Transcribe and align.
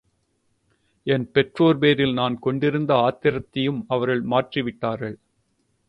என் 1.07 1.31
பெற்றோர் 1.31 1.77
பேரில் 1.77 2.13
நான் 2.13 2.39
கொண்டிருந்த 2.39 2.91
ஆத்திரத்தையும் 3.01 3.81
அவர்கள் 3.87 4.21
மாற்றி 4.21 4.61
விட்டார்கள். 4.61 5.17